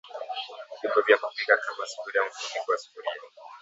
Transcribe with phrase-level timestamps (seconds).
[0.81, 3.11] vyombo vya kupika kama Sufuria mfuniko wa sufuria